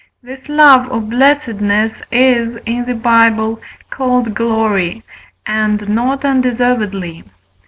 This 0.23 0.49
love 0.49 0.91
or 0.91 0.99
blessedness 0.99 2.01
is, 2.11 2.55
in 2.65 2.85
the 2.85 2.95
Bible, 2.95 3.61
called 3.91 4.33
Glory, 4.33 5.03
and 5.45 5.87
not 5.89 6.25
undeservedly. 6.25 7.23